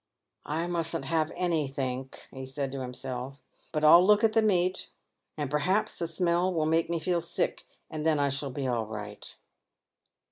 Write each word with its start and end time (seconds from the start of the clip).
"I 0.47 0.65
mustn't 0.65 1.05
have 1.05 1.31
anythink," 1.35 2.27
he 2.31 2.43
said 2.43 2.71
to 2.71 2.81
himself; 2.81 3.37
"but 3.71 3.83
I'll 3.83 4.03
look 4.03 4.23
at 4.23 4.33
the 4.33 4.41
meat, 4.41 4.89
and 5.37 5.47
perhaps 5.47 5.99
the 5.99 6.07
smell 6.07 6.51
will 6.51 6.65
make 6.65 6.89
me 6.89 6.97
feel 6.97 7.21
sick, 7.21 7.67
and 7.87 8.03
then 8.03 8.19
I 8.19 8.29
shall 8.29 8.49
be 8.49 8.65
all 8.65 8.87
right." 8.87 9.35